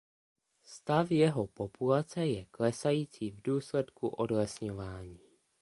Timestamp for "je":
2.27-2.45